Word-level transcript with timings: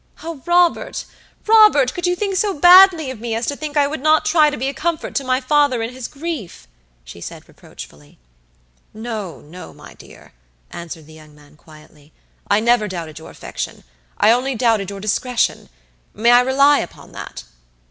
"Oh, 0.23 0.41
Robert! 0.47 1.05
Robert! 1.45 1.93
could 1.93 2.07
you 2.07 2.15
think 2.15 2.35
so 2.35 2.55
badly 2.59 3.11
of 3.11 3.19
me 3.21 3.35
as 3.35 3.45
to 3.45 3.55
think 3.55 3.77
I 3.77 3.85
would 3.85 4.01
not 4.01 4.25
try 4.25 4.49
to 4.49 4.57
be 4.57 4.67
a 4.67 4.73
comfort 4.73 5.13
to 5.13 5.23
my 5.23 5.39
father 5.39 5.83
in 5.83 5.93
his 5.93 6.07
grief?" 6.07 6.67
she 7.03 7.21
said, 7.21 7.47
reproachfully. 7.47 8.17
"No, 8.95 9.41
no, 9.41 9.75
my 9.75 9.93
dear," 9.93 10.33
answered 10.71 11.05
the 11.05 11.13
young 11.13 11.35
man, 11.35 11.55
quietly; 11.55 12.13
"I 12.49 12.59
never 12.59 12.87
doubted 12.87 13.19
your 13.19 13.29
affection, 13.29 13.83
I 14.17 14.31
only 14.31 14.55
doubted 14.55 14.89
your 14.89 14.99
discretion. 14.99 15.69
May 16.15 16.31
I 16.31 16.41
rely 16.41 16.79
upon 16.79 17.11
that?" 17.11 17.43